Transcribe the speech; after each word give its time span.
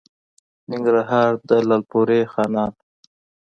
ننګرهار؛ 0.69 1.31
د 1.49 1.51
لالپورې 1.69 2.19
خانان 2.33 2.71